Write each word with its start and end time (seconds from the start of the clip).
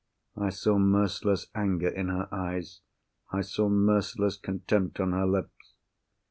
I 0.35 0.49
saw 0.49 0.79
merciless 0.79 1.45
anger 1.53 1.87
in 1.89 2.07
her 2.09 2.27
eyes; 2.33 2.81
I 3.31 3.41
saw 3.41 3.69
merciless 3.69 4.35
contempt 4.35 4.99
on 4.99 5.11
her 5.11 5.27
lips. 5.27 5.75